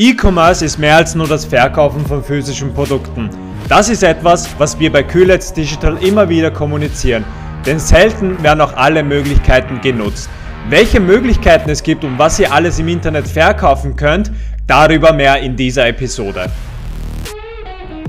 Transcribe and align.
E-Commerce 0.00 0.64
ist 0.64 0.78
mehr 0.78 0.94
als 0.94 1.16
nur 1.16 1.26
das 1.26 1.44
Verkaufen 1.44 2.06
von 2.06 2.22
physischen 2.22 2.72
Produkten. 2.72 3.30
Das 3.68 3.88
ist 3.88 4.04
etwas, 4.04 4.48
was 4.56 4.78
wir 4.78 4.92
bei 4.92 5.02
Kühlets 5.02 5.52
Digital 5.52 5.96
immer 6.00 6.28
wieder 6.28 6.52
kommunizieren, 6.52 7.24
denn 7.66 7.80
selten 7.80 8.40
werden 8.40 8.60
auch 8.60 8.76
alle 8.76 9.02
Möglichkeiten 9.02 9.80
genutzt. 9.80 10.30
Welche 10.68 11.00
Möglichkeiten 11.00 11.68
es 11.68 11.82
gibt 11.82 12.04
und 12.04 12.16
was 12.16 12.38
ihr 12.38 12.52
alles 12.52 12.78
im 12.78 12.86
Internet 12.86 13.26
verkaufen 13.26 13.96
könnt, 13.96 14.30
darüber 14.68 15.12
mehr 15.12 15.40
in 15.40 15.56
dieser 15.56 15.88
Episode. 15.88 16.48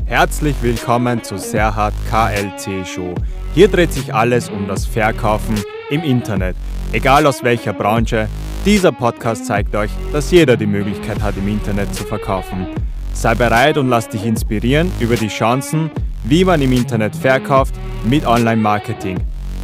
Herzlich 0.06 0.58
willkommen 0.62 1.24
zu 1.24 1.40
Serhat 1.40 1.96
KLC 2.08 2.86
Show. 2.86 3.16
Hier 3.56 3.68
dreht 3.68 3.94
sich 3.94 4.14
alles 4.14 4.50
um 4.50 4.68
das 4.68 4.86
Verkaufen 4.86 5.56
im 5.90 6.04
Internet, 6.04 6.56
egal 6.92 7.26
aus 7.26 7.44
welcher 7.44 7.74
Branche, 7.74 8.28
dieser 8.66 8.92
Podcast 8.92 9.46
zeigt 9.46 9.74
euch, 9.76 9.92
dass 10.12 10.32
jeder 10.32 10.58
die 10.58 10.66
Möglichkeit 10.66 11.22
hat, 11.22 11.38
im 11.38 11.48
Internet 11.48 11.96
zu 11.96 12.04
verkaufen. 12.04 12.68
Sei 13.14 13.34
bereit 13.34 13.78
und 13.78 13.90
lass 13.90 14.10
dich 14.10 14.26
inspirieren 14.26 14.92
über 15.00 15.16
die 15.16 15.30
Chancen, 15.30 15.90
wie 16.26 16.44
man 16.44 16.62
im 16.62 16.74
Internet 16.74 17.16
verkauft 17.16 17.76
mit 18.06 18.26
Online-Marketing. 18.26 19.18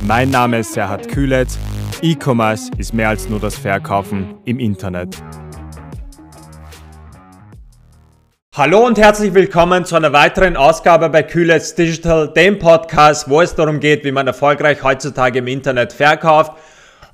Mein 0.07 0.29
Name 0.29 0.59
ist 0.59 0.73
Serhat 0.73 1.09
Kühletz. 1.09 1.57
E-Commerce 2.01 2.71
ist 2.77 2.93
mehr 2.93 3.09
als 3.09 3.29
nur 3.29 3.39
das 3.39 3.55
Verkaufen 3.55 4.35
im 4.45 4.59
Internet. 4.59 5.17
Hallo 8.55 8.85
und 8.85 8.97
herzlich 8.97 9.33
willkommen 9.33 9.83
zu 9.83 9.97
einer 9.97 10.13
weiteren 10.13 10.55
Ausgabe 10.55 11.09
bei 11.09 11.23
Kühlets 11.23 11.75
Digital, 11.75 12.31
dem 12.31 12.57
Podcast, 12.59 13.29
wo 13.29 13.41
es 13.41 13.53
darum 13.53 13.81
geht, 13.81 14.05
wie 14.05 14.13
man 14.13 14.27
erfolgreich 14.27 14.81
heutzutage 14.81 15.39
im 15.39 15.47
Internet 15.47 15.91
verkauft 15.91 16.53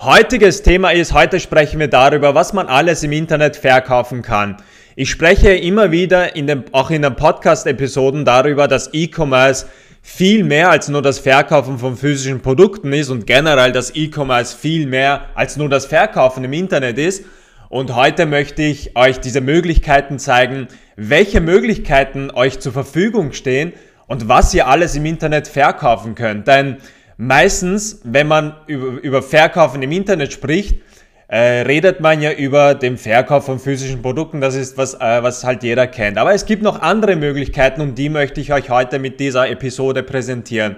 Heutiges 0.04 0.64
Thema 0.64 0.90
ist, 0.90 1.14
heute 1.14 1.40
sprechen 1.40 1.80
wir 1.80 1.88
darüber, 1.88 2.34
was 2.34 2.54
man 2.54 2.66
alles 2.66 3.04
im 3.04 3.12
Internet 3.12 3.55
verkaufen 3.55 4.23
kann. 4.23 4.58
Ich 4.96 5.12
spreche 5.12 5.54
immer 5.54 5.92
wieder 5.92 6.36
in 6.36 6.48
dem, 6.48 6.64
auch 6.72 6.90
in 6.90 7.04
den 7.04 7.16
Podcast-Episoden 7.16 8.25
darüber, 8.25 8.67
dass 8.67 8.95
E-Commerce 8.95 9.67
viel 10.02 10.44
mehr 10.44 10.72
als 10.72 10.90
nur 10.90 11.03
das 11.03 11.20
Verkaufen 11.20 11.78
von 11.78 11.98
physischen 11.98 12.42
Produkten 12.42 12.92
ist 12.94 13.09
und 13.09 13.28
generell, 13.28 13.73
dass 13.73 13.94
E-Commerce 13.94 14.58
viel 14.58 14.88
mehr 14.88 15.28
als 15.36 15.56
nur 15.56 15.70
das 15.70 15.86
Verkaufen 15.86 16.44
im 16.44 16.53
Internet 16.53 16.97
ist. 16.97 17.23
Und 17.70 17.95
heute 17.95 18.25
möchte 18.25 18.64
ich 18.64 18.97
euch 18.97 19.20
diese 19.20 19.42
Möglichkeiten 19.42 20.18
zeigen, 20.18 20.68
welche 20.95 21.42
Möglichkeiten 21.42 22.31
euch 22.31 22.59
zur 22.59 22.73
Verfügung 22.73 23.34
stehen 23.34 23.73
und 24.08 24.28
was 24.28 24.52
ihr 24.56 24.66
alles 24.66 24.95
im 24.95 25.06
Internet 25.06 25.47
verkaufen 25.47 26.16
könnt. 26.16 26.47
Denn 26.47 26.78
Meistens, 27.23 28.02
wenn 28.03 28.25
man 28.25 28.55
über, 28.66 29.00
über 29.00 29.22
Verkaufen 29.22 29.83
im 29.83 29.91
Internet 29.91 30.33
spricht, 30.33 30.81
äh, 31.28 31.61
redet 31.61 32.00
man 32.00 32.19
ja 32.19 32.31
über 32.31 32.73
den 32.73 32.97
Verkauf 32.97 33.45
von 33.45 33.59
physischen 33.59 34.02
Produkten. 34.02 34.41
Das 34.41 34.55
ist 34.55 34.75
was, 34.75 34.95
äh, 34.95 35.22
was 35.22 35.44
halt 35.44 35.61
jeder 35.61 35.86
kennt. 35.86 36.17
Aber 36.17 36.33
es 36.33 36.47
gibt 36.47 36.63
noch 36.63 36.81
andere 36.81 37.16
Möglichkeiten 37.16 37.81
und 37.81 37.95
die 38.00 38.09
möchte 38.09 38.41
ich 38.41 38.52
euch 38.52 38.72
heute 38.72 38.97
mit 38.97 39.19
dieser 39.19 39.47
Episode 39.47 40.02
präsentieren. 40.02 40.78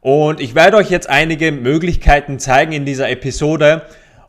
Und 0.00 0.40
ich 0.40 0.54
werde 0.54 0.78
euch 0.78 0.88
jetzt 0.88 1.10
einige 1.10 1.52
Möglichkeiten 1.52 2.38
zeigen 2.38 2.72
in 2.72 2.86
dieser 2.86 3.10
Episode. 3.10 3.82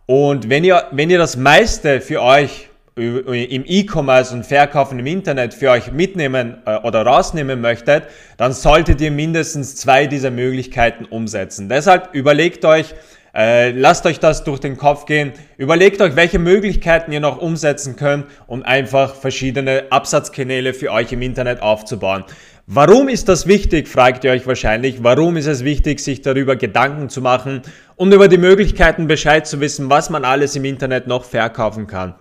Und 0.07 0.49
wenn 0.49 0.65
ihr, 0.65 0.83
wenn 0.91 1.09
ihr 1.09 1.19
das 1.19 1.37
meiste 1.37 2.01
für 2.01 2.21
euch 2.21 2.67
im 2.95 3.63
E-Commerce 3.65 4.33
und 4.33 4.45
Verkaufen 4.45 4.99
im 4.99 5.05
Internet 5.05 5.53
für 5.53 5.69
euch 5.69 5.91
mitnehmen 5.91 6.61
äh, 6.65 6.77
oder 6.77 7.05
rausnehmen 7.05 7.59
möchtet, 7.59 8.05
dann 8.37 8.53
solltet 8.53 9.01
ihr 9.01 9.11
mindestens 9.11 9.75
zwei 9.75 10.07
dieser 10.07 10.31
Möglichkeiten 10.31 11.03
umsetzen. 11.03 11.67
Deshalb 11.67 12.13
überlegt 12.13 12.63
euch, 12.63 12.95
äh, 13.35 13.71
lasst 13.71 14.05
euch 14.05 14.21
das 14.21 14.45
durch 14.45 14.61
den 14.61 14.77
Kopf 14.77 15.05
gehen. 15.05 15.33
Überlegt 15.57 16.01
euch, 16.01 16.15
welche 16.15 16.39
Möglichkeiten 16.39 17.11
ihr 17.11 17.19
noch 17.19 17.41
umsetzen 17.41 17.97
könnt, 17.97 18.27
um 18.47 18.63
einfach 18.63 19.13
verschiedene 19.13 19.87
Absatzkanäle 19.89 20.73
für 20.73 20.89
euch 20.93 21.11
im 21.11 21.21
Internet 21.21 21.61
aufzubauen. 21.61 22.23
Warum 22.65 23.09
ist 23.09 23.27
das 23.27 23.45
wichtig, 23.45 23.89
fragt 23.89 24.23
ihr 24.23 24.31
euch 24.31 24.47
wahrscheinlich. 24.47 25.03
Warum 25.03 25.35
ist 25.35 25.47
es 25.47 25.65
wichtig, 25.65 25.99
sich 25.99 26.21
darüber 26.21 26.55
Gedanken 26.55 27.09
zu 27.09 27.21
machen 27.21 27.61
und 27.97 28.13
über 28.13 28.29
die 28.29 28.37
Möglichkeiten 28.37 29.07
Bescheid 29.07 29.45
zu 29.45 29.59
wissen, 29.59 29.89
was 29.89 30.09
man 30.09 30.23
alles 30.23 30.55
im 30.55 30.63
Internet 30.63 31.07
noch 31.07 31.25
verkaufen 31.25 31.87
kann? 31.87 32.15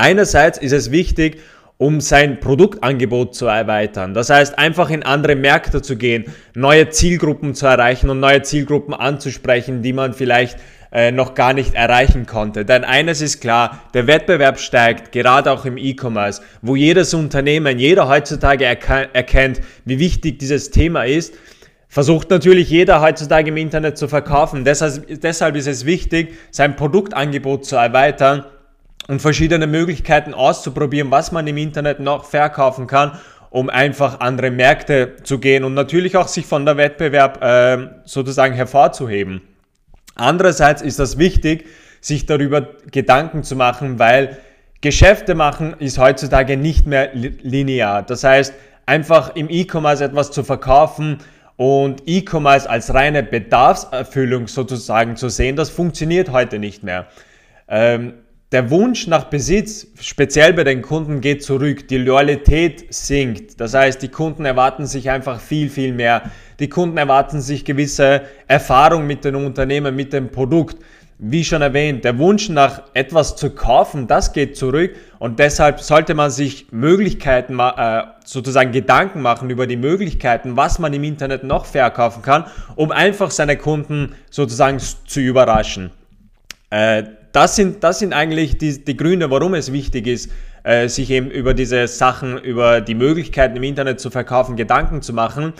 Einerseits 0.00 0.56
ist 0.56 0.72
es 0.72 0.90
wichtig, 0.90 1.42
um 1.76 2.00
sein 2.00 2.40
Produktangebot 2.40 3.34
zu 3.34 3.44
erweitern. 3.44 4.14
Das 4.14 4.30
heißt, 4.30 4.58
einfach 4.58 4.88
in 4.88 5.02
andere 5.02 5.34
Märkte 5.34 5.82
zu 5.82 5.96
gehen, 5.96 6.24
neue 6.54 6.88
Zielgruppen 6.88 7.54
zu 7.54 7.66
erreichen 7.66 8.08
und 8.08 8.18
neue 8.18 8.40
Zielgruppen 8.40 8.94
anzusprechen, 8.94 9.82
die 9.82 9.92
man 9.92 10.14
vielleicht 10.14 10.58
äh, 10.90 11.12
noch 11.12 11.34
gar 11.34 11.52
nicht 11.52 11.74
erreichen 11.74 12.24
konnte. 12.24 12.64
Denn 12.64 12.82
eines 12.84 13.20
ist 13.20 13.42
klar, 13.42 13.82
der 13.92 14.06
Wettbewerb 14.06 14.58
steigt, 14.58 15.12
gerade 15.12 15.52
auch 15.52 15.66
im 15.66 15.76
E-Commerce, 15.76 16.40
wo 16.62 16.76
jedes 16.76 17.12
Unternehmen, 17.12 17.78
jeder 17.78 18.08
heutzutage 18.08 18.64
erkennt, 18.64 19.60
wie 19.84 19.98
wichtig 19.98 20.38
dieses 20.38 20.70
Thema 20.70 21.04
ist 21.04 21.34
versucht 21.92 22.30
natürlich 22.30 22.70
jeder 22.70 23.00
heutzutage 23.00 23.50
im 23.50 23.56
Internet 23.56 23.98
zu 23.98 24.06
verkaufen. 24.06 24.64
Deshalb, 24.64 25.08
deshalb 25.22 25.56
ist 25.56 25.66
es 25.66 25.84
wichtig, 25.84 26.34
sein 26.52 26.76
Produktangebot 26.76 27.66
zu 27.66 27.74
erweitern 27.74 28.44
und 29.08 29.20
verschiedene 29.20 29.66
Möglichkeiten 29.66 30.34
auszuprobieren, 30.34 31.10
was 31.10 31.32
man 31.32 31.46
im 31.46 31.56
Internet 31.56 32.00
noch 32.00 32.24
verkaufen 32.24 32.86
kann, 32.86 33.18
um 33.50 33.68
einfach 33.68 34.20
andere 34.20 34.50
Märkte 34.50 35.16
zu 35.24 35.38
gehen 35.38 35.64
und 35.64 35.74
natürlich 35.74 36.16
auch 36.16 36.28
sich 36.28 36.46
von 36.46 36.64
der 36.64 36.76
Wettbewerb 36.76 37.42
äh, 37.42 37.88
sozusagen 38.04 38.54
hervorzuheben. 38.54 39.42
Andererseits 40.14 40.82
ist 40.82 40.98
das 40.98 41.18
wichtig, 41.18 41.66
sich 42.00 42.26
darüber 42.26 42.68
Gedanken 42.90 43.42
zu 43.42 43.56
machen, 43.56 43.98
weil 43.98 44.38
Geschäfte 44.80 45.34
machen 45.34 45.74
ist 45.78 45.98
heutzutage 45.98 46.56
nicht 46.56 46.86
mehr 46.86 47.10
linear. 47.14 48.02
Das 48.02 48.24
heißt, 48.24 48.54
einfach 48.86 49.34
im 49.36 49.48
E-Commerce 49.50 50.02
etwas 50.02 50.30
zu 50.30 50.42
verkaufen 50.42 51.18
und 51.56 52.02
E-Commerce 52.06 52.68
als 52.68 52.94
reine 52.94 53.22
Bedarfserfüllung 53.22 54.48
sozusagen 54.48 55.16
zu 55.16 55.28
sehen, 55.28 55.56
das 55.56 55.68
funktioniert 55.68 56.32
heute 56.32 56.58
nicht 56.58 56.82
mehr. 56.82 57.06
Ähm, 57.68 58.14
der 58.52 58.68
Wunsch 58.70 59.06
nach 59.06 59.24
Besitz, 59.24 59.86
speziell 60.00 60.52
bei 60.52 60.64
den 60.64 60.82
Kunden, 60.82 61.20
geht 61.20 61.44
zurück. 61.44 61.86
Die 61.86 61.98
Loyalität 61.98 62.92
sinkt. 62.92 63.60
Das 63.60 63.74
heißt, 63.74 64.02
die 64.02 64.08
Kunden 64.08 64.44
erwarten 64.44 64.86
sich 64.86 65.08
einfach 65.08 65.40
viel, 65.40 65.70
viel 65.70 65.92
mehr. 65.92 66.22
Die 66.58 66.68
Kunden 66.68 66.98
erwarten 66.98 67.40
sich 67.40 67.64
gewisse 67.64 68.22
Erfahrung 68.48 69.06
mit 69.06 69.24
dem 69.24 69.36
Unternehmen, 69.36 69.94
mit 69.94 70.12
dem 70.12 70.32
Produkt. 70.32 70.78
Wie 71.22 71.44
schon 71.44 71.62
erwähnt, 71.62 72.04
der 72.04 72.18
Wunsch 72.18 72.48
nach 72.48 72.82
etwas 72.94 73.36
zu 73.36 73.50
kaufen, 73.50 74.06
das 74.06 74.32
geht 74.32 74.56
zurück 74.56 74.96
und 75.18 75.38
deshalb 75.38 75.80
sollte 75.80 76.14
man 76.14 76.30
sich 76.30 76.72
Möglichkeiten, 76.72 77.58
äh, 77.58 78.04
sozusagen 78.24 78.72
Gedanken 78.72 79.20
machen 79.20 79.50
über 79.50 79.66
die 79.66 79.76
Möglichkeiten, 79.76 80.56
was 80.56 80.78
man 80.78 80.94
im 80.94 81.04
Internet 81.04 81.44
noch 81.44 81.66
verkaufen 81.66 82.22
kann, 82.22 82.46
um 82.74 82.90
einfach 82.90 83.30
seine 83.30 83.58
Kunden 83.58 84.14
sozusagen 84.30 84.78
zu 84.78 85.20
überraschen. 85.20 85.90
Äh, 86.70 87.02
das 87.32 87.56
sind, 87.56 87.84
das 87.84 87.98
sind 87.98 88.12
eigentlich 88.12 88.58
die, 88.58 88.84
die 88.84 88.96
Gründe, 88.96 89.30
warum 89.30 89.54
es 89.54 89.72
wichtig 89.72 90.06
ist, 90.06 90.30
äh, 90.62 90.88
sich 90.88 91.10
eben 91.10 91.30
über 91.30 91.54
diese 91.54 91.86
Sachen, 91.86 92.38
über 92.38 92.80
die 92.80 92.94
Möglichkeiten 92.94 93.56
im 93.56 93.62
Internet 93.62 94.00
zu 94.00 94.10
verkaufen, 94.10 94.56
Gedanken 94.56 95.02
zu 95.02 95.12
machen. 95.12 95.52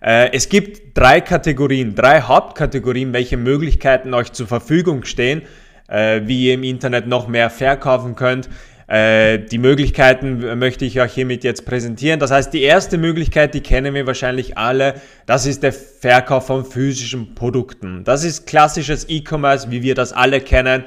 Äh, 0.00 0.32
es 0.32 0.48
gibt 0.48 0.96
drei 0.98 1.20
Kategorien, 1.20 1.94
drei 1.94 2.22
Hauptkategorien, 2.22 3.12
welche 3.12 3.36
Möglichkeiten 3.36 4.14
euch 4.14 4.32
zur 4.32 4.46
Verfügung 4.46 5.04
stehen, 5.04 5.42
äh, 5.88 6.22
wie 6.24 6.46
ihr 6.46 6.54
im 6.54 6.64
Internet 6.64 7.06
noch 7.06 7.28
mehr 7.28 7.50
verkaufen 7.50 8.14
könnt. 8.14 8.48
Äh, 8.88 9.40
die 9.40 9.58
Möglichkeiten 9.58 10.58
möchte 10.58 10.86
ich 10.86 10.98
euch 10.98 11.12
hiermit 11.12 11.44
jetzt 11.44 11.66
präsentieren. 11.66 12.18
Das 12.18 12.30
heißt, 12.30 12.52
die 12.54 12.62
erste 12.62 12.96
Möglichkeit, 12.96 13.52
die 13.52 13.60
kennen 13.60 13.92
wir 13.92 14.06
wahrscheinlich 14.06 14.56
alle, 14.56 14.94
das 15.26 15.44
ist 15.44 15.62
der 15.62 15.74
Verkauf 15.74 16.46
von 16.46 16.64
physischen 16.64 17.34
Produkten. 17.34 18.02
Das 18.04 18.24
ist 18.24 18.46
klassisches 18.46 19.06
E-Commerce, 19.10 19.70
wie 19.70 19.82
wir 19.82 19.94
das 19.94 20.14
alle 20.14 20.40
kennen 20.40 20.84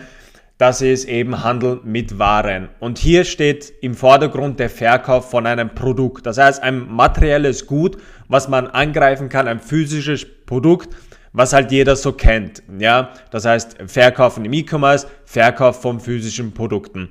das 0.62 0.80
ist 0.80 1.06
eben 1.06 1.44
Handel 1.44 1.80
mit 1.84 2.20
Waren. 2.20 2.70
Und 2.80 3.00
hier 3.00 3.24
steht 3.24 3.74
im 3.82 3.96
Vordergrund 3.96 4.60
der 4.60 4.70
Verkauf 4.70 5.32
von 5.32 5.48
einem 5.48 5.74
Produkt. 5.74 6.28
Das 6.28 6.38
heißt, 6.38 6.62
ein 6.62 6.88
materielles 6.88 7.66
Gut, 7.66 7.98
was 8.28 8.48
man 8.48 8.68
angreifen 8.68 9.28
kann, 9.28 9.48
ein 9.48 9.60
physisches 9.60 10.24
Produkt, 10.46 10.96
was 11.34 11.54
halt 11.54 11.72
jeder 11.72 11.96
so 11.96 12.12
kennt. 12.12 12.62
Ja, 12.78 13.10
das 13.32 13.46
heißt, 13.46 13.78
Verkaufen 13.88 14.46
im 14.46 14.54
E-Commerce, 14.54 15.08
Verkauf 15.26 15.82
von 15.82 16.00
physischen 16.00 16.54
Produkten. 16.54 17.10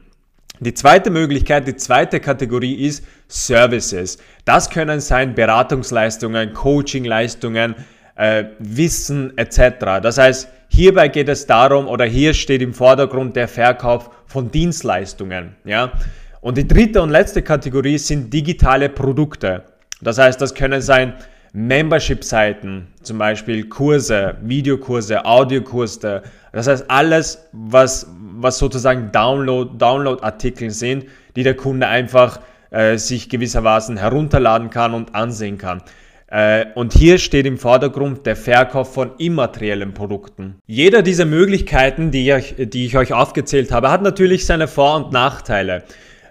Die 0.61 0.75
zweite 0.75 1.11
Möglichkeit, 1.11 1.67
die 1.67 1.75
zweite 1.75 2.21
Kategorie 2.21 2.87
ist 2.87 3.05
Services. 3.27 4.19
Das 4.45 4.71
können 4.71 5.01
sein 5.01 5.35
Beratungsleistungen, 5.35 6.55
Coachingleistungen, 6.55 7.75
äh, 8.21 8.45
Wissen 8.59 9.37
etc. 9.37 10.01
Das 10.03 10.19
heißt, 10.19 10.49
Hierbei 10.73 11.09
geht 11.09 11.29
es 11.29 11.47
darum, 11.47 11.89
oder 11.89 12.05
hier 12.05 12.33
steht 12.33 12.63
im 12.63 12.73
Vordergrund 12.73 13.35
der 13.35 13.49
Verkauf 13.49 14.09
von 14.27 14.53
Dienstleistungen. 14.53 15.57
Ja? 15.65 15.93
Und 16.41 16.57
die 16.57 16.67
dritte 16.67 17.03
und 17.03 17.11
letzte 17.11 17.43
Kategorie 17.43 17.99
sind 17.99 18.33
digitale 18.33 18.89
Produkte. 18.89 19.65
Das 20.01 20.19
heißt, 20.19 20.41
das 20.41 20.55
können 20.55 20.81
sein 20.81 21.15
Membership-Seiten, 21.53 22.87
zum 23.03 23.19
Beispiel 23.19 23.69
Kurse, 23.69 24.37
Videokurse, 24.43 25.25
Audiokurse. 25.25 26.23
Das 26.53 26.69
heißt, 26.69 26.89
alles, 26.89 27.49
was, 27.51 28.07
was 28.37 28.59
sozusagen 28.59 29.11
Download, 29.11 29.73
Download-Artikel 29.77 30.71
sind, 30.71 31.07
die 31.35 31.43
der 31.43 31.57
Kunde 31.57 31.89
einfach 31.89 32.39
äh, 32.71 32.97
sich 32.97 33.29
gewissermaßen 33.29 33.97
herunterladen 33.97 34.71
kann 34.71 34.95
und 34.95 35.17
ansehen 35.17 35.59
kann. 35.59 35.83
Äh, 36.31 36.67
und 36.77 36.93
hier 36.93 37.19
steht 37.19 37.45
im 37.45 37.59
Vordergrund 37.59 38.25
der 38.25 38.37
Verkauf 38.37 38.95
von 38.95 39.13
immateriellen 39.19 39.95
Produkten. 39.95 40.61
Jeder 40.67 41.03
dieser 41.03 41.25
Möglichkeiten, 41.25 42.13
die 42.13 42.31
ich, 42.31 42.55
die 42.57 42.87
ich 42.87 42.97
euch 42.97 43.13
aufgezählt 43.13 43.73
habe, 43.73 43.91
hat 43.91 44.03
natürlich 44.03 44.47
seine 44.47 44.69
Vor- 44.69 44.97
und 44.97 45.13
Nachteile. 45.13 45.83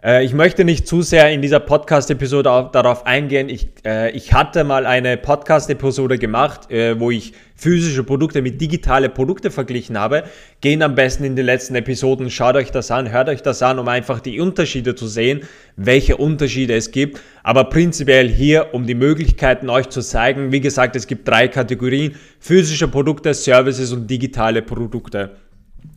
Äh, 0.03 0.23
ich 0.23 0.33
möchte 0.33 0.63
nicht 0.63 0.87
zu 0.87 1.01
sehr 1.01 1.31
in 1.31 1.41
dieser 1.41 1.59
Podcast-Episode 1.59 2.69
darauf 2.71 3.05
eingehen. 3.05 3.49
Ich, 3.49 3.67
äh, 3.85 4.11
ich 4.11 4.33
hatte 4.33 4.63
mal 4.63 4.85
eine 4.85 5.17
Podcast-Episode 5.17 6.17
gemacht, 6.17 6.71
äh, 6.71 6.99
wo 6.99 7.11
ich 7.11 7.33
physische 7.55 8.03
Produkte 8.03 8.41
mit 8.41 8.61
digitale 8.61 9.09
Produkte 9.09 9.51
verglichen 9.51 9.99
habe. 9.99 10.23
Gehen 10.61 10.81
am 10.81 10.95
besten 10.95 11.25
in 11.25 11.35
die 11.35 11.41
letzten 11.41 11.75
Episoden, 11.75 12.29
schaut 12.29 12.55
euch 12.55 12.71
das 12.71 12.91
an, 12.91 13.11
hört 13.11 13.27
euch 13.27 13.41
das 13.41 13.61
an, 13.61 13.79
um 13.79 13.87
einfach 13.89 14.21
die 14.21 14.39
Unterschiede 14.39 14.95
zu 14.95 15.07
sehen, 15.07 15.41
welche 15.75 16.15
Unterschiede 16.15 16.75
es 16.75 16.91
gibt. 16.91 17.19
Aber 17.43 17.65
prinzipiell 17.65 18.29
hier, 18.29 18.73
um 18.73 18.87
die 18.87 18.95
Möglichkeiten 18.95 19.69
euch 19.69 19.89
zu 19.89 20.01
zeigen. 20.01 20.53
Wie 20.53 20.61
gesagt, 20.61 20.95
es 20.95 21.07
gibt 21.07 21.27
drei 21.27 21.49
Kategorien. 21.49 22.15
Physische 22.39 22.87
Produkte, 22.87 23.33
Services 23.33 23.91
und 23.91 24.07
digitale 24.09 24.61
Produkte. 24.61 25.31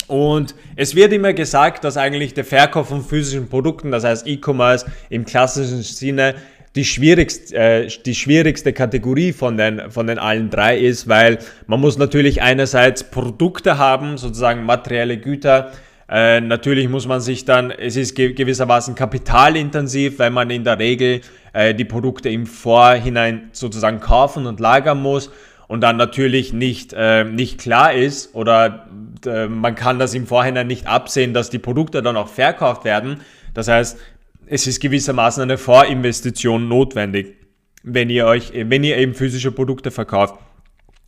Und 0.09 0.55
es 0.77 0.95
wird 0.95 1.13
immer 1.13 1.33
gesagt, 1.33 1.85
dass 1.85 1.97
eigentlich 1.97 2.35
der 2.35 2.45
Verkauf 2.45 2.89
von 2.89 3.03
physischen 3.03 3.49
Produkten, 3.49 3.91
das 3.91 4.05
heißt 4.05 4.27
E-Commerce 4.27 4.87
im 5.11 5.25
klassischen 5.25 5.83
Sinne, 5.83 6.35
die 6.75 6.85
schwierigste, 6.85 7.55
äh, 7.55 7.89
die 8.05 8.15
schwierigste 8.15 8.73
Kategorie 8.73 9.33
von 9.33 9.57
den, 9.57 9.91
von 9.91 10.07
den 10.07 10.19
allen 10.19 10.51
drei 10.51 10.79
ist, 10.79 11.09
weil 11.09 11.39
man 11.67 11.81
muss 11.81 11.99
natürlich 11.99 12.41
einerseits 12.41 13.05
Produkte 13.05 13.79
haben, 13.79 14.17
sozusagen 14.17 14.65
materielle 14.65 15.19
Güter. 15.19 15.73
Äh, 16.09 16.41
natürlich 16.41 16.89
muss 16.89 17.07
man 17.07 17.21
sich 17.21 17.45
dann, 17.45 17.71
es 17.71 17.97
ist 17.97 18.15
gewissermaßen 18.17 18.95
kapitalintensiv, 18.95 20.19
weil 20.19 20.31
man 20.31 20.51
in 20.51 20.65
der 20.65 20.79
Regel 20.79 21.21
äh, 21.53 21.75
die 21.75 21.85
Produkte 21.85 22.31
im 22.31 22.47
Vorhinein 22.47 23.51
sozusagen 23.53 24.01
kaufen 24.01 24.47
und 24.47 24.59
lagern 24.59 25.01
muss 25.01 25.31
und 25.73 25.81
dann 25.81 25.97
natürlich 25.97 26.53
nicht, 26.53 26.93
äh, 26.95 27.25
nicht 27.25 27.59
klar 27.59 27.95
ist 27.95 28.35
oder 28.35 28.91
äh, 29.25 29.47
man 29.47 29.75
kann 29.75 29.99
das 29.99 30.13
im 30.13 30.27
Vorhinein 30.27 30.67
nicht 30.67 30.87
absehen, 30.87 31.33
dass 31.33 31.49
die 31.49 31.59
Produkte 31.59 32.03
dann 32.03 32.15
auch 32.19 32.29
verkauft 32.29 32.85
werden. 32.85 33.21
Das 33.55 33.69
heißt, 33.69 33.99
es 34.45 34.67
ist 34.67 34.83
gewissermaßen 34.83 35.43
eine 35.43 35.57
Vorinvestition 35.57 36.69
notwendig, 36.69 37.37
wenn 37.83 38.11
ihr 38.11 38.27
euch, 38.27 38.53
wenn 38.55 38.85
ihr 38.85 38.99
eben 38.99 39.15
physische 39.15 39.51
Produkte 39.51 39.91
verkauft. 39.91 40.35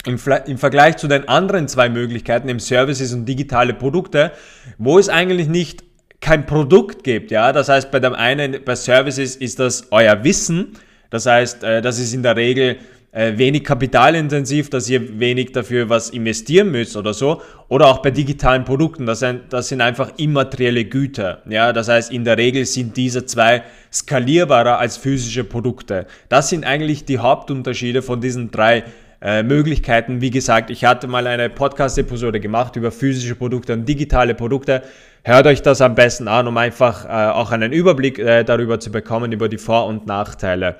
Im, 0.06 0.19
Im, 0.46 0.56
Vergleich 0.56 0.96
zu 0.96 1.08
den 1.08 1.28
anderen 1.28 1.69
zwei 1.69 1.90
Möglichkeiten, 1.90 2.49
im 2.49 2.58
Services 2.58 3.12
und 3.12 3.26
digitale 3.26 3.75
Produkte, 3.75 4.32
wo 4.78 4.99
es 4.99 5.10
eigentlich 5.10 5.49
nicht 5.49 5.84
kein 6.22 6.46
Produkt 6.46 7.05
gibt, 7.05 7.31
ja, 7.31 7.52
das 7.52 7.69
heißt 7.69 7.90
bei 7.90 8.00
dem 8.00 8.14
einen, 8.14 8.64
bei 8.64 8.76
Services 8.76 9.37
ist 9.37 9.58
das 9.58 9.88
euer 9.90 10.25
Wissen, 10.25 10.78
das 11.10 11.26
heißt, 11.26 11.62
äh, 11.64 11.82
das 11.82 11.99
ist 11.99 12.14
in 12.14 12.22
der 12.22 12.37
Regel 12.37 12.78
äh, 13.14 13.38
wenig 13.38 13.62
kapitalintensiv, 13.62 14.70
dass 14.70 14.90
ihr 14.90 15.20
wenig 15.20 15.52
dafür 15.52 15.88
was 15.88 16.11
investieren 16.11 16.70
müsst 16.72 16.96
oder 16.96 17.14
so. 17.14 17.40
Oder 17.69 17.87
auch 17.87 17.99
bei 17.99 18.11
digitalen 18.11 18.64
Produkten, 18.64 19.06
das 19.06 19.20
sind, 19.20 19.52
das 19.52 19.69
sind 19.69 19.81
einfach 19.81 20.11
immaterielle 20.16 20.84
Güter. 20.84 21.43
Ja, 21.49 21.72
das 21.72 21.88
heißt, 21.88 22.12
in 22.12 22.25
der 22.25 22.37
Regel 22.37 22.66
sind 22.66 22.96
diese 22.96 23.25
zwei 23.25 23.62
skalierbarer 23.93 24.78
als 24.78 24.96
physische 24.96 25.44
Produkte. 25.44 26.06
Das 26.28 26.49
sind 26.49 26.64
eigentlich 26.64 27.05
die 27.05 27.19
Hauptunterschiede 27.19 28.02
von 28.02 28.20
diesen 28.20 28.50
drei 28.50 28.82
äh, 29.22 29.43
Möglichkeiten. 29.44 30.20
Wie 30.20 30.31
gesagt, 30.31 30.70
ich 30.70 30.84
hatte 30.84 31.06
mal 31.06 31.26
eine 31.26 31.49
Podcast-Episode 31.49 32.40
gemacht 32.40 32.75
über 32.76 32.90
physische 32.90 33.37
Produkte 33.37 33.72
und 33.72 33.88
digitale 33.88 34.34
Produkte. 34.34 34.82
Hört 35.22 35.46
euch 35.46 35.62
das 35.62 35.81
am 35.81 35.94
besten 35.94 36.28
an, 36.28 36.49
um 36.49 36.56
einfach 36.58 37.06
äh, 37.06 37.32
auch 37.32 37.50
einen 37.50 37.72
Überblick 37.72 38.19
äh, 38.19 38.44
darüber 38.44 38.81
zu 38.81 38.90
bekommen, 38.90 39.32
über 39.32 39.49
die 39.49 39.56
Vor- 39.56 39.87
und 39.87 40.06
Nachteile. 40.06 40.76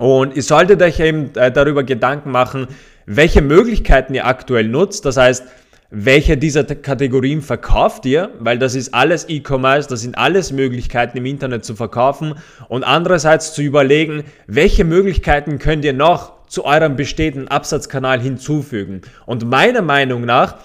Und 0.00 0.34
ihr 0.34 0.42
solltet 0.42 0.80
euch 0.80 0.98
eben 0.98 1.30
äh, 1.34 1.52
darüber 1.52 1.84
Gedanken 1.84 2.30
machen, 2.30 2.68
welche 3.04 3.42
Möglichkeiten 3.42 4.14
ihr 4.14 4.26
aktuell 4.26 4.66
nutzt. 4.66 5.04
Das 5.04 5.18
heißt, 5.18 5.44
welche 5.90 6.38
dieser 6.38 6.64
Kategorien 6.64 7.42
verkauft 7.42 8.06
ihr, 8.06 8.30
weil 8.38 8.58
das 8.58 8.74
ist 8.74 8.94
alles 8.94 9.28
E-Commerce, 9.28 9.90
das 9.90 10.00
sind 10.00 10.16
alles 10.16 10.52
Möglichkeiten 10.52 11.18
im 11.18 11.26
Internet 11.26 11.66
zu 11.66 11.74
verkaufen 11.74 12.36
und 12.68 12.82
andererseits 12.82 13.52
zu 13.52 13.60
überlegen, 13.60 14.24
welche 14.46 14.84
Möglichkeiten 14.84 15.58
könnt 15.58 15.84
ihr 15.84 15.92
noch 15.92 16.46
zu 16.46 16.64
eurem 16.64 16.96
bestehenden 16.96 17.48
Absatzkanal 17.48 18.20
hinzufügen. 18.20 19.02
Und 19.26 19.44
meiner 19.50 19.82
Meinung 19.82 20.24
nach 20.24 20.60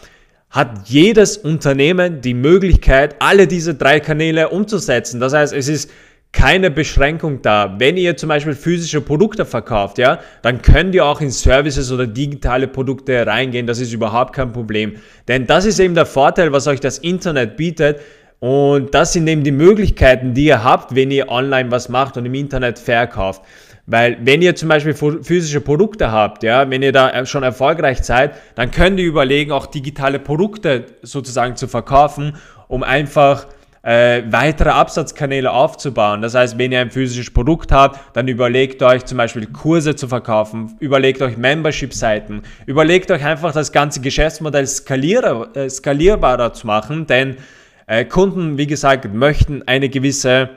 hat 0.49 0.87
jedes 0.87 1.35
Unternehmen 1.35 2.21
die 2.21 2.35
Möglichkeit, 2.35 3.17
alle 3.19 3.47
diese 3.47 3.75
drei 3.75 3.99
Kanäle 3.99 4.47
umzusetzen. 4.47 5.19
Das 5.19 5.33
heißt, 5.33 5.51
es 5.51 5.67
ist 5.67 5.91
keine 6.35 6.69
Beschränkung 6.69 7.41
da. 7.41 7.75
Wenn 7.79 7.95
ihr 7.95 8.17
zum 8.17 8.27
Beispiel 8.29 8.53
physische 8.53 8.99
Produkte 8.99 9.45
verkauft, 9.45 9.97
ja, 9.97 10.19
dann 10.41 10.61
könnt 10.61 10.93
ihr 10.93 11.05
auch 11.05 11.21
in 11.21 11.31
Services 11.31 11.91
oder 11.91 12.05
digitale 12.05 12.67
Produkte 12.67 13.25
reingehen. 13.25 13.65
Das 13.65 13.79
ist 13.79 13.93
überhaupt 13.93 14.35
kein 14.35 14.51
Problem. 14.51 14.97
Denn 15.29 15.47
das 15.47 15.65
ist 15.65 15.79
eben 15.79 15.95
der 15.95 16.05
Vorteil, 16.05 16.51
was 16.51 16.67
euch 16.67 16.81
das 16.81 16.97
Internet 16.97 17.55
bietet. 17.55 18.01
Und 18.39 18.93
das 18.93 19.13
sind 19.13 19.27
eben 19.27 19.43
die 19.43 19.51
Möglichkeiten, 19.51 20.33
die 20.33 20.45
ihr 20.45 20.63
habt, 20.63 20.93
wenn 20.93 21.09
ihr 21.09 21.29
online 21.29 21.71
was 21.71 21.87
macht 21.87 22.17
und 22.17 22.25
im 22.25 22.33
Internet 22.33 22.79
verkauft. 22.79 23.41
Weil 23.87 24.17
wenn 24.21 24.41
ihr 24.41 24.55
zum 24.55 24.67
Beispiel 24.67 24.93
physische 24.93 25.61
Produkte 25.61 26.11
habt, 26.11 26.43
ja, 26.43 26.69
wenn 26.69 26.81
ihr 26.81 26.91
da 26.91 27.25
schon 27.25 27.43
erfolgreich 27.43 28.03
seid, 28.03 28.33
dann 28.55 28.71
könnt 28.71 28.99
ihr 28.99 29.05
überlegen, 29.05 29.51
auch 29.51 29.67
digitale 29.67 30.19
Produkte 30.19 30.85
sozusagen 31.01 31.55
zu 31.55 31.67
verkaufen, 31.67 32.35
um 32.67 32.83
einfach 32.83 33.47
äh, 33.85 34.23
weitere 34.31 34.69
Absatzkanäle 34.69 35.51
aufzubauen. 35.51 36.23
Das 36.23 36.33
heißt, 36.33 36.57
wenn 36.57 36.71
ihr 36.71 36.79
ein 36.79 36.89
physisches 36.89 37.31
Produkt 37.31 37.71
habt, 37.71 37.99
dann 38.15 38.27
überlegt 38.27 38.81
euch 38.81 39.05
zum 39.05 39.19
Beispiel 39.19 39.45
Kurse 39.45 39.95
zu 39.95 40.07
verkaufen, 40.07 40.75
überlegt 40.79 41.21
euch 41.21 41.37
Membership-Seiten, 41.37 42.41
überlegt 42.65 43.11
euch 43.11 43.23
einfach 43.23 43.51
das 43.51 43.71
ganze 43.71 44.01
Geschäftsmodell 44.01 44.65
skalierer, 44.65 45.55
äh, 45.55 45.69
skalierbarer 45.69 46.53
zu 46.53 46.65
machen, 46.65 47.05
denn 47.05 47.37
äh, 47.85 48.05
Kunden, 48.05 48.57
wie 48.57 48.65
gesagt, 48.65 49.13
möchten 49.13 49.61
eine 49.67 49.87
gewisse 49.89 50.49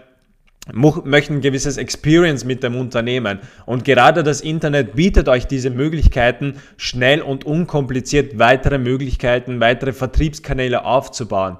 möchten 0.71 1.37
ein 1.37 1.41
gewisses 1.41 1.79
Experience 1.79 2.45
mit 2.45 2.63
dem 2.63 2.77
Unternehmen. 2.77 3.39
Und 3.65 3.87
gerade 3.87 4.23
das 4.23 4.43
Internet 4.43 4.97
bietet 4.97 5.27
euch 5.27 5.47
diese 5.47 5.71
Möglichkeiten, 5.71 6.57
schnell 6.77 7.23
und 7.23 7.47
unkompliziert 7.47 8.39
weitere 8.39 8.77
Möglichkeiten, 8.77 9.61
weitere 9.61 9.95
Vertriebskanäle 9.95 10.85
aufzubauen. 10.85 11.57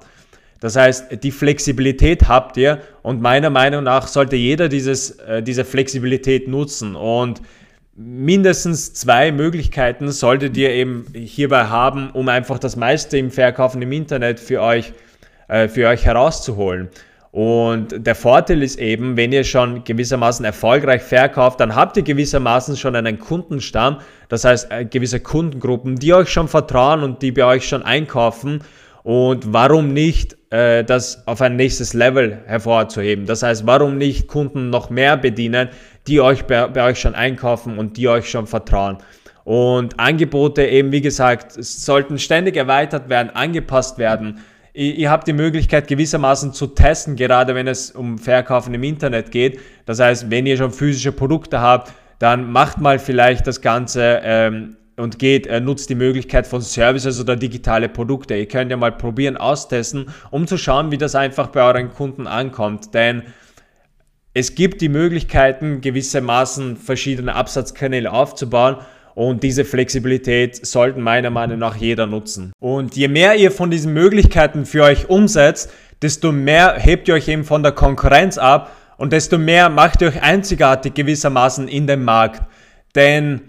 Das 0.59 0.75
heißt, 0.75 1.23
die 1.23 1.31
Flexibilität 1.31 2.27
habt 2.27 2.57
ihr 2.57 2.79
und 3.01 3.21
meiner 3.21 3.49
Meinung 3.49 3.83
nach 3.83 4.07
sollte 4.07 4.35
jeder 4.35 4.67
dieses, 4.67 5.11
äh, 5.19 5.41
diese 5.41 5.63
Flexibilität 5.63 6.47
nutzen 6.47 6.95
und 6.95 7.41
mindestens 7.95 8.93
zwei 8.93 9.31
Möglichkeiten 9.31 10.09
solltet 10.11 10.55
ihr 10.55 10.71
eben 10.71 11.05
hierbei 11.13 11.65
haben, 11.65 12.11
um 12.11 12.29
einfach 12.29 12.57
das 12.57 12.75
meiste 12.75 13.17
im 13.17 13.29
Verkaufen 13.29 13.81
im 13.81 13.91
Internet 13.91 14.39
für 14.39 14.61
euch, 14.61 14.93
äh, 15.47 15.67
für 15.67 15.87
euch 15.87 16.05
herauszuholen. 16.05 16.89
Und 17.31 18.07
der 18.07 18.15
Vorteil 18.15 18.63
ist 18.63 18.79
eben, 18.79 19.15
wenn 19.15 19.31
ihr 19.31 19.43
schon 19.43 19.83
gewissermaßen 19.83 20.43
erfolgreich 20.45 21.03
verkauft, 21.03 21.59
dann 21.59 21.75
habt 21.75 21.95
ihr 21.97 22.03
gewissermaßen 22.03 22.75
schon 22.75 22.95
einen 22.95 23.19
Kundenstamm, 23.19 23.99
das 24.29 24.45
heißt 24.45 24.71
äh, 24.71 24.85
gewisse 24.85 25.19
Kundengruppen, 25.19 25.97
die 25.97 26.13
euch 26.13 26.29
schon 26.29 26.47
vertrauen 26.47 27.03
und 27.03 27.21
die 27.21 27.31
bei 27.31 27.45
euch 27.45 27.67
schon 27.67 27.83
einkaufen. 27.83 28.61
Und 29.09 29.51
warum 29.53 29.91
nicht 29.91 30.37
äh, 30.51 30.83
das 30.83 31.25
auf 31.27 31.41
ein 31.41 31.55
nächstes 31.55 31.95
Level 31.95 32.43
hervorzuheben. 32.45 33.25
Das 33.25 33.41
heißt, 33.41 33.65
warum 33.65 33.97
nicht 33.97 34.27
Kunden 34.27 34.69
noch 34.69 34.91
mehr 34.91 35.17
bedienen, 35.17 35.69
die 36.05 36.21
euch 36.21 36.45
bei, 36.45 36.67
bei 36.67 36.83
euch 36.83 36.99
schon 36.99 37.15
einkaufen 37.15 37.79
und 37.79 37.97
die 37.97 38.07
euch 38.07 38.29
schon 38.29 38.45
vertrauen. 38.45 38.99
Und 39.45 39.99
Angebote 39.99 40.63
eben, 40.63 40.91
wie 40.91 41.01
gesagt, 41.01 41.53
sollten 41.53 42.19
ständig 42.19 42.55
erweitert 42.55 43.09
werden, 43.09 43.31
angepasst 43.31 43.97
werden. 43.97 44.41
Ihr, 44.73 45.09
habt 45.09 45.27
die 45.27 45.33
Möglichkeit 45.33 45.87
gewissermaßen 45.87 46.53
zu 46.53 46.67
testen, 46.67 47.15
gerade 47.15 47.55
wenn 47.55 47.67
es 47.67 47.89
um 47.89 48.19
Verkaufen 48.19 48.75
im 48.75 48.83
Internet 48.83 49.31
geht. 49.31 49.59
Das 49.87 49.99
heißt, 49.99 50.29
wenn 50.29 50.45
ihr 50.45 50.55
schon 50.55 50.71
physische 50.71 51.13
Produkte 51.13 51.59
habt, 51.59 51.91
dann 52.19 52.51
macht 52.51 52.79
mal 52.79 52.99
vielleicht 52.99 53.47
das 53.47 53.61
Ganze 53.61 54.21
ähm, 54.23 54.75
und 54.99 55.19
geht, 55.19 55.47
äh, 55.47 55.59
nutzt 55.59 55.89
die 55.89 55.95
Möglichkeit 55.95 56.45
von 56.45 56.61
Services 56.61 57.19
oder 57.19 57.35
digitale 57.35 57.89
Produkte. 57.89 58.35
Ihr 58.35 58.47
könnt 58.47 58.71
ja 58.71 58.77
mal 58.77 58.91
probieren, 58.91 59.37
austesten, 59.37 60.07
um 60.29 60.47
zu 60.47 60.57
schauen, 60.57 60.91
wie 60.91 60.97
das 60.97 61.15
einfach 61.15 61.47
bei 61.47 61.63
euren 61.63 61.91
Kunden 61.91 62.27
ankommt. 62.27 62.93
Denn 62.93 63.23
es 64.33 64.55
gibt 64.55 64.81
die 64.81 64.89
Möglichkeiten, 64.89 65.81
gewissermaßen 65.81 66.77
verschiedene 66.77 67.33
Absatzkanäle 67.33 68.11
aufzubauen 68.11 68.77
und 69.15 69.43
diese 69.43 69.65
Flexibilität 69.65 70.65
sollten 70.65 71.01
meiner 71.01 71.29
Meinung 71.29 71.59
nach 71.59 71.75
jeder 71.75 72.05
nutzen. 72.05 72.53
Und 72.59 72.95
je 72.95 73.07
mehr 73.07 73.35
ihr 73.35 73.51
von 73.51 73.71
diesen 73.71 73.93
Möglichkeiten 73.93 74.65
für 74.65 74.83
euch 74.83 75.09
umsetzt, 75.09 75.73
desto 76.01 76.31
mehr 76.31 76.75
hebt 76.77 77.07
ihr 77.07 77.15
euch 77.15 77.27
eben 77.27 77.43
von 77.43 77.63
der 77.63 77.71
Konkurrenz 77.71 78.37
ab 78.37 78.71
und 78.97 79.11
desto 79.11 79.37
mehr 79.37 79.69
macht 79.69 80.01
ihr 80.01 80.09
euch 80.09 80.21
einzigartig 80.21 80.93
gewissermaßen 80.93 81.67
in 81.67 81.87
dem 81.87 82.05
Markt. 82.05 82.43
Denn 82.95 83.41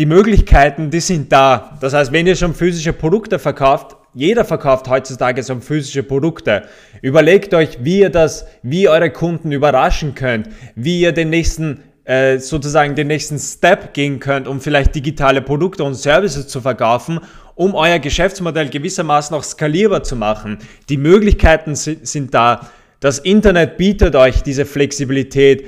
die 0.00 0.06
Möglichkeiten, 0.06 0.90
die 0.90 1.00
sind 1.00 1.30
da. 1.30 1.76
Das 1.82 1.92
heißt, 1.92 2.10
wenn 2.10 2.26
ihr 2.26 2.34
schon 2.34 2.54
physische 2.54 2.94
Produkte 2.94 3.38
verkauft, 3.38 3.98
jeder 4.14 4.46
verkauft 4.46 4.88
heutzutage 4.88 5.42
so 5.42 5.54
physische 5.60 6.02
Produkte. 6.02 6.62
Überlegt 7.02 7.52
euch, 7.52 7.76
wie 7.82 7.98
ihr 7.98 8.08
das, 8.08 8.46
wie 8.62 8.88
eure 8.88 9.10
Kunden 9.10 9.52
überraschen 9.52 10.14
könnt, 10.14 10.48
wie 10.74 11.02
ihr 11.02 11.12
den 11.12 11.28
nächsten 11.28 11.82
äh, 12.04 12.38
sozusagen 12.38 12.94
den 12.94 13.08
nächsten 13.08 13.38
Step 13.38 13.92
gehen 13.92 14.20
könnt, 14.20 14.48
um 14.48 14.62
vielleicht 14.62 14.94
digitale 14.94 15.42
Produkte 15.42 15.84
und 15.84 15.92
Services 15.92 16.48
zu 16.48 16.62
verkaufen, 16.62 17.20
um 17.54 17.74
euer 17.74 17.98
Geschäftsmodell 17.98 18.70
gewissermaßen 18.70 19.36
auch 19.36 19.44
skalierbar 19.44 20.02
zu 20.02 20.16
machen. 20.16 20.60
Die 20.88 20.96
Möglichkeiten 20.96 21.74
sind 21.74 22.32
da. 22.32 22.70
Das 23.00 23.18
Internet 23.18 23.76
bietet 23.76 24.16
euch 24.16 24.42
diese 24.42 24.64
Flexibilität, 24.64 25.66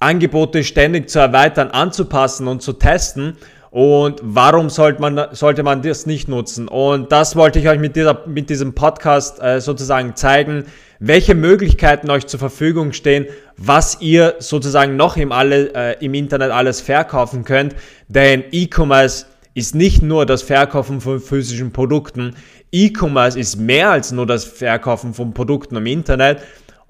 Angebote 0.00 0.64
ständig 0.64 1.08
zu 1.08 1.18
erweitern, 1.18 1.68
anzupassen 1.68 2.46
und 2.46 2.60
zu 2.60 2.74
testen. 2.74 3.38
Und 3.70 4.20
warum 4.22 4.68
sollte 4.68 5.00
man, 5.00 5.28
sollte 5.30 5.62
man 5.62 5.82
das 5.82 6.04
nicht 6.04 6.28
nutzen? 6.28 6.66
Und 6.66 7.12
das 7.12 7.36
wollte 7.36 7.60
ich 7.60 7.68
euch 7.68 7.78
mit, 7.78 7.94
dieser, 7.94 8.26
mit 8.26 8.50
diesem 8.50 8.74
Podcast 8.74 9.40
äh, 9.40 9.60
sozusagen 9.60 10.16
zeigen, 10.16 10.64
welche 10.98 11.36
Möglichkeiten 11.36 12.10
euch 12.10 12.26
zur 12.26 12.40
Verfügung 12.40 12.92
stehen, 12.92 13.26
was 13.56 14.00
ihr 14.00 14.34
sozusagen 14.40 14.96
noch 14.96 15.16
im, 15.16 15.30
alle, 15.30 15.72
äh, 15.74 16.04
im 16.04 16.14
Internet 16.14 16.50
alles 16.50 16.80
verkaufen 16.80 17.44
könnt. 17.44 17.76
Denn 18.08 18.42
E-Commerce 18.50 19.26
ist 19.54 19.76
nicht 19.76 20.02
nur 20.02 20.26
das 20.26 20.42
Verkaufen 20.42 21.00
von 21.00 21.20
physischen 21.20 21.72
Produkten. 21.72 22.34
E-Commerce 22.72 23.38
ist 23.38 23.56
mehr 23.56 23.90
als 23.90 24.10
nur 24.10 24.26
das 24.26 24.44
Verkaufen 24.44 25.14
von 25.14 25.32
Produkten 25.32 25.76
im 25.76 25.86
Internet. 25.86 26.38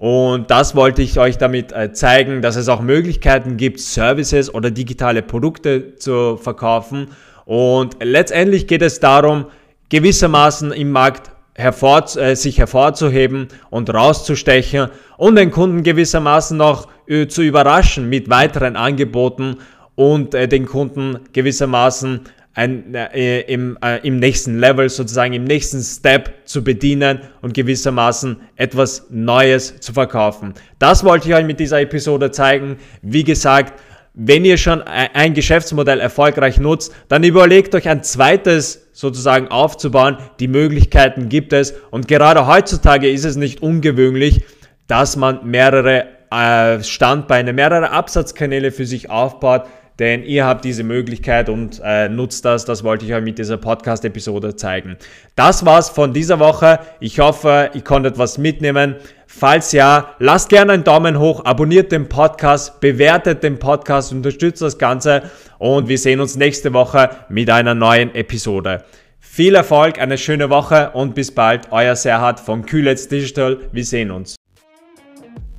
Und 0.01 0.49
das 0.49 0.75
wollte 0.75 1.03
ich 1.03 1.19
euch 1.19 1.37
damit 1.37 1.73
äh, 1.73 1.93
zeigen, 1.93 2.41
dass 2.41 2.55
es 2.55 2.69
auch 2.69 2.81
Möglichkeiten 2.81 3.55
gibt, 3.55 3.79
Services 3.79 4.51
oder 4.51 4.71
digitale 4.71 5.21
Produkte 5.21 5.95
zu 5.95 6.37
verkaufen. 6.37 7.09
Und 7.45 7.97
letztendlich 8.01 8.65
geht 8.65 8.81
es 8.81 8.99
darum, 8.99 9.45
gewissermaßen 9.89 10.71
im 10.71 10.89
Markt 10.89 11.29
hervor, 11.53 12.03
äh, 12.17 12.35
sich 12.35 12.57
hervorzuheben 12.57 13.49
und 13.69 13.93
rauszustechen 13.93 14.89
und 15.17 15.35
den 15.35 15.51
Kunden 15.51 15.83
gewissermaßen 15.83 16.57
noch 16.57 16.87
äh, 17.05 17.27
zu 17.27 17.43
überraschen 17.43 18.09
mit 18.09 18.27
weiteren 18.27 18.77
Angeboten 18.77 19.57
und 19.93 20.33
den 20.33 20.65
Kunden 20.65 21.19
gewissermaßen 21.31 22.21
ein, 22.53 22.93
äh, 22.93 23.41
im, 23.41 23.77
äh, 23.83 24.05
im 24.05 24.17
nächsten 24.17 24.59
Level, 24.59 24.89
sozusagen 24.89 25.33
im 25.33 25.45
nächsten 25.45 25.81
Step 25.81 26.33
zu 26.45 26.63
bedienen 26.63 27.19
und 27.41 27.53
gewissermaßen 27.53 28.37
etwas 28.55 29.07
Neues 29.09 29.79
zu 29.79 29.93
verkaufen. 29.93 30.53
Das 30.79 31.03
wollte 31.03 31.29
ich 31.29 31.35
euch 31.35 31.45
mit 31.45 31.59
dieser 31.59 31.79
Episode 31.79 32.31
zeigen. 32.31 32.77
Wie 33.01 33.23
gesagt, 33.23 33.79
wenn 34.13 34.43
ihr 34.43 34.57
schon 34.57 34.81
ein 34.81 35.33
Geschäftsmodell 35.33 36.01
erfolgreich 36.01 36.59
nutzt, 36.59 36.93
dann 37.07 37.23
überlegt 37.23 37.73
euch 37.75 37.87
ein 37.87 38.03
zweites 38.03 38.89
sozusagen 38.91 39.47
aufzubauen. 39.47 40.17
Die 40.41 40.49
Möglichkeiten 40.49 41.29
gibt 41.29 41.53
es 41.53 41.73
und 41.91 42.09
gerade 42.09 42.45
heutzutage 42.45 43.09
ist 43.09 43.23
es 43.23 43.37
nicht 43.37 43.61
ungewöhnlich, 43.61 44.43
dass 44.87 45.15
man 45.15 45.49
mehrere 45.49 46.07
äh, 46.29 46.83
Standbeine, 46.83 47.53
mehrere 47.53 47.91
Absatzkanäle 47.91 48.71
für 48.71 48.85
sich 48.85 49.09
aufbaut, 49.09 49.63
denn 50.01 50.23
ihr 50.23 50.45
habt 50.45 50.65
diese 50.65 50.83
Möglichkeit 50.83 51.47
und 51.47 51.79
äh, 51.85 52.09
nutzt 52.09 52.43
das. 52.43 52.65
Das 52.65 52.83
wollte 52.83 53.05
ich 53.05 53.13
euch 53.13 53.21
mit 53.23 53.37
dieser 53.37 53.57
Podcast-Episode 53.57 54.55
zeigen. 54.55 54.97
Das 55.35 55.63
war's 55.63 55.89
von 55.89 56.11
dieser 56.11 56.39
Woche. 56.39 56.79
Ich 56.99 57.19
hoffe, 57.19 57.69
ihr 57.75 57.83
konntet 57.83 58.17
was 58.17 58.39
mitnehmen. 58.39 58.95
Falls 59.27 59.71
ja, 59.73 60.15
lasst 60.17 60.49
gerne 60.49 60.73
einen 60.73 60.83
Daumen 60.83 61.19
hoch, 61.19 61.45
abonniert 61.45 61.91
den 61.91 62.09
Podcast, 62.09 62.81
bewertet 62.81 63.43
den 63.43 63.59
Podcast, 63.59 64.11
unterstützt 64.11 64.63
das 64.63 64.79
Ganze 64.79 65.21
und 65.59 65.87
wir 65.87 65.99
sehen 65.99 66.19
uns 66.19 66.35
nächste 66.35 66.73
Woche 66.73 67.11
mit 67.29 67.51
einer 67.51 67.75
neuen 67.75 68.13
Episode. 68.15 68.83
Viel 69.19 69.53
Erfolg, 69.53 70.01
eine 70.01 70.17
schöne 70.17 70.49
Woche 70.49 70.89
und 70.95 71.13
bis 71.13 71.29
bald, 71.29 71.67
euer 71.69 71.95
Serhat 71.95 72.39
von 72.39 72.65
Kühlitz 72.65 73.07
Digital. 73.07 73.59
Wir 73.71 73.85
sehen 73.85 74.09
uns. 74.09 74.35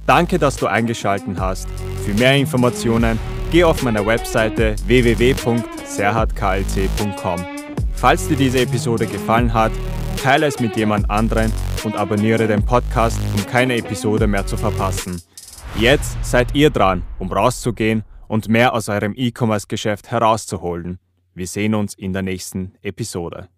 Danke, 0.05 0.41
dass 0.41 0.57
du 0.57 0.67
eingeschaltet 0.67 1.39
hast. 1.39 1.69
Für 2.05 2.13
mehr 2.15 2.35
Informationen 2.35 3.21
geh 3.53 3.63
auf 3.65 3.83
meiner 3.83 4.07
Webseite 4.07 4.77
www.serhatklc.com. 4.87 7.41
Falls 7.93 8.27
dir 8.27 8.37
diese 8.37 8.61
Episode 8.61 9.07
gefallen 9.07 9.53
hat, 9.53 9.73
teile 10.21 10.47
es 10.47 10.59
mit 10.59 10.75
jemand 10.77 11.11
anderen 11.11 11.53
und 11.85 11.95
abonniere 11.95 12.47
den 12.47 12.65
Podcast, 12.65 13.21
um 13.37 13.45
keine 13.47 13.77
Episode 13.77 14.27
mehr 14.27 14.47
zu 14.47 14.57
verpassen. 14.57 15.21
Jetzt 15.77 16.17
seid 16.25 16.55
ihr 16.55 16.71
dran, 16.71 17.03
um 17.19 17.31
rauszugehen 17.31 18.05
und 18.27 18.49
mehr 18.49 18.73
aus 18.73 18.89
eurem 18.89 19.13
E-Commerce-Geschäft 19.15 20.11
herauszuholen. 20.11 20.99
Wir 21.35 21.47
sehen 21.47 21.75
uns 21.75 21.93
in 21.93 22.15
der 22.15 22.23
nächsten 22.23 22.73
Episode. 22.81 23.51